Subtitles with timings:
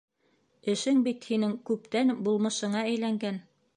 [0.73, 3.39] Эшең бит һинең күптән булмышыңа әйләнгән.